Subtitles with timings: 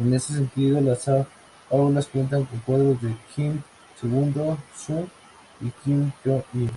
[0.00, 1.08] En ese sentido, las
[1.70, 3.62] aulas cuentan con cuadros de Kim
[4.02, 5.06] Il-sung
[5.60, 6.72] y Kim Jong-il.